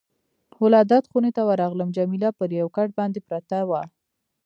[0.63, 3.81] ولادت خونې ته ورغلم، جميله پر یو کټ باندې پرته وه.